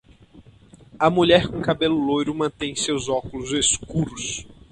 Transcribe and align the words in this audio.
A 0.97 1.11
mulher 1.11 1.47
com 1.47 1.61
cabelo 1.61 1.95
loiro 2.03 2.33
mantém 2.33 2.75
seus 2.75 3.07
óculos 3.07 3.51
escuros. 3.51 4.47